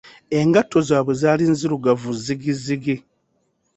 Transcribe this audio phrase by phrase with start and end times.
[0.39, 2.95] Engatto zaabwe zaali nzirugavu zzigizigi!